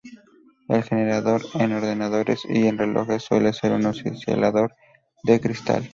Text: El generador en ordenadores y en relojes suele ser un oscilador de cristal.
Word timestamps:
El 0.67 0.81
generador 0.83 1.43
en 1.53 1.73
ordenadores 1.73 2.41
y 2.49 2.65
en 2.65 2.79
relojes 2.79 3.21
suele 3.21 3.53
ser 3.53 3.73
un 3.73 3.85
oscilador 3.85 4.73
de 5.23 5.39
cristal. 5.39 5.87